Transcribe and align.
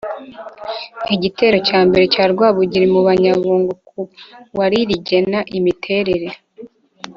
Igitero 1.15 1.57
cya 1.67 1.79
mbere 1.87 2.03
cya 2.13 2.23
Rwabugiri 2.31 2.85
mu 2.93 2.99
Bunyabungo 3.05 3.71
ku 3.87 3.99
wa 4.57 4.65
rigena 4.71 5.39
imiterere 5.57 6.29